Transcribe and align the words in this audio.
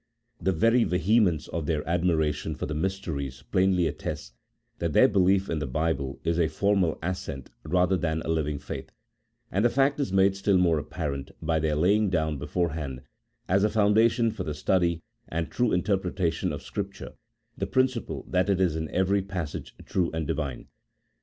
The 0.41 0.51
very 0.51 0.83
vehemence 0.83 1.47
of 1.49 1.67
their 1.67 1.87
admiration 1.87 2.55
for 2.55 2.65
the 2.65 2.73
mysteries 2.73 3.43
plainly 3.51 3.85
attests, 3.85 4.33
that 4.79 4.93
their 4.93 5.07
belief 5.07 5.47
in 5.47 5.59
the 5.59 5.67
Bible 5.67 6.19
is 6.23 6.39
a 6.39 6.47
formal 6.47 6.97
assent 7.03 7.51
rather 7.63 7.95
than 7.95 8.23
a 8.23 8.27
living 8.29 8.57
faith: 8.57 8.89
and 9.51 9.63
the 9.63 9.69
fact 9.69 9.99
is 9.99 10.11
made 10.11 10.35
still 10.35 10.57
more 10.57 10.79
apparent 10.79 11.29
by 11.39 11.59
their 11.59 11.75
laying 11.75 12.09
down 12.09 12.39
beforehand, 12.39 13.03
as 13.47 13.63
a 13.63 13.69
foundation 13.69 14.31
for 14.31 14.43
the 14.43 14.55
study 14.55 15.03
and 15.27 15.51
true 15.51 15.71
interpretation 15.71 16.51
of 16.51 16.63
Scripture, 16.63 17.13
the 17.55 17.67
principle 17.67 18.25
that 18.27 18.49
it 18.49 18.59
is 18.59 18.75
in 18.75 18.89
every 18.89 19.21
passage 19.21 19.75
true 19.85 20.09
and 20.15 20.25
divine. 20.25 20.65